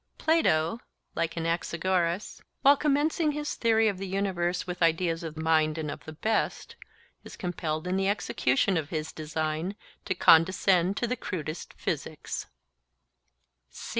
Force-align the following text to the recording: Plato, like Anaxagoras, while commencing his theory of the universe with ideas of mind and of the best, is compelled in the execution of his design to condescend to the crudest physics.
Plato, 0.17 0.79
like 1.13 1.35
Anaxagoras, 1.37 2.41
while 2.63 2.75
commencing 2.75 3.33
his 3.33 3.53
theory 3.53 3.87
of 3.87 3.99
the 3.99 4.07
universe 4.07 4.65
with 4.65 4.81
ideas 4.81 5.21
of 5.21 5.37
mind 5.37 5.77
and 5.77 5.91
of 5.91 6.05
the 6.05 6.13
best, 6.13 6.75
is 7.23 7.35
compelled 7.37 7.85
in 7.85 7.97
the 7.97 8.07
execution 8.09 8.77
of 8.77 8.89
his 8.89 9.11
design 9.13 9.75
to 10.05 10.15
condescend 10.15 10.97
to 10.97 11.05
the 11.05 11.15
crudest 11.15 11.75
physics. 11.77 12.47